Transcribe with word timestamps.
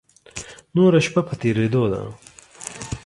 نوره 0.75 0.99
شپه 1.05 1.21
په 1.27 1.33
تېرېدو 1.41 1.83
ده. 1.91 2.01